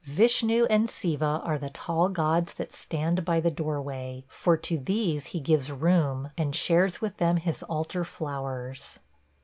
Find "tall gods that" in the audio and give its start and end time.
1.69-2.73